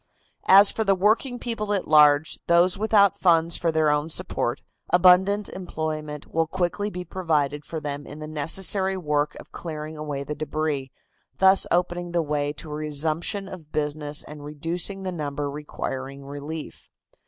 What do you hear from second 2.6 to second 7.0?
without funds for their own support, abundant employment will quickly